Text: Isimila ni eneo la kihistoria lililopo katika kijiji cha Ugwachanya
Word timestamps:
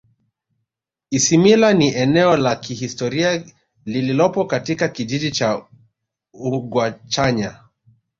Isimila 1.11 1.73
ni 1.73 1.89
eneo 1.95 2.37
la 2.37 2.55
kihistoria 2.55 3.45
lililopo 3.85 4.45
katika 4.45 4.87
kijiji 4.87 5.31
cha 5.31 5.65
Ugwachanya 6.33 7.59